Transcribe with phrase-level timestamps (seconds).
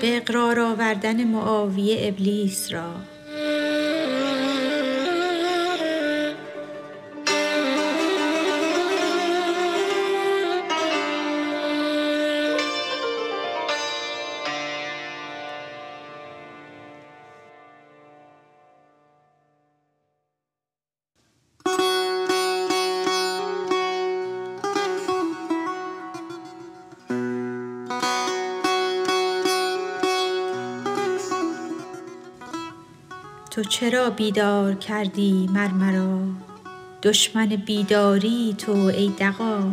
[0.00, 2.94] به اقرار آوردن معاویه ابلیس را.
[33.50, 36.18] تو چرا بیدار کردی مر مرا؟
[37.02, 39.72] دشمن بیداری تو ای دغا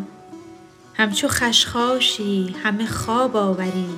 [0.94, 3.90] همچو خشخاشی همه خواب آوری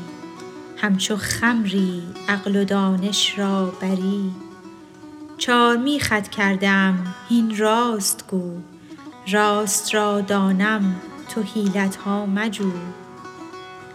[0.77, 4.31] همچو خمری عقل و دانش را بری.
[5.37, 8.57] چارمیخت کرده ام هین راست گو
[9.31, 10.95] راست را دانم
[11.29, 12.71] تو حیلت ها مجو.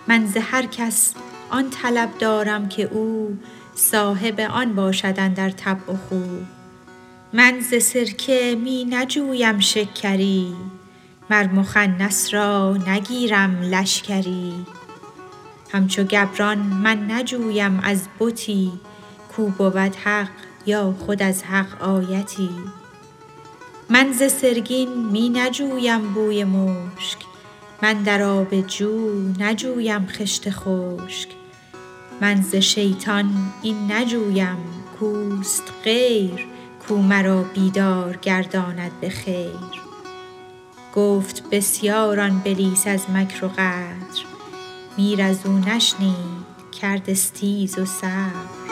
[0.08, 1.14] من ز هر کس
[1.50, 3.38] آن طلب دارم که او
[3.74, 6.20] صاحب آن باشد اندر طبع و خو.
[7.32, 10.54] من ز سرکه می نجویم شکری
[11.30, 14.52] مر مخنث را نگیرم لشکری.
[15.72, 18.72] همچو گبران من نجویم از بتی
[19.36, 20.28] کو بود حق
[20.66, 22.50] یا خود از حق آیتی.
[23.90, 27.18] من ز سرگین می نجویم بوی مشک
[27.82, 31.28] من در آب جو نجویم خشت خشک.
[32.20, 33.30] من ز شیطان
[33.62, 34.56] این نجویم
[35.00, 36.46] کوست غیر
[36.88, 39.84] کو مرا بیدار گرداند به خیر.
[40.94, 44.24] گفت بسیار آن بلیس از مکر و غدر
[44.98, 46.44] میر از او نشنید
[46.80, 48.63] کرد استیز و صبر.